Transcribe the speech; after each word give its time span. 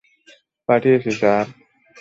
পাঠিয়েছি, 0.69 1.11
স্যার। 1.11 1.45